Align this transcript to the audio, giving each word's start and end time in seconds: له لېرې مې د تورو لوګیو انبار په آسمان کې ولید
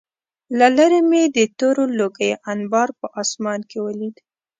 له 0.57 0.67
لېرې 0.75 1.01
مې 1.09 1.23
د 1.35 1.37
تورو 1.59 1.83
لوګیو 1.99 2.41
انبار 2.53 2.89
په 2.99 3.07
آسمان 3.21 3.59
کې 3.69 3.77
ولید 3.85 4.15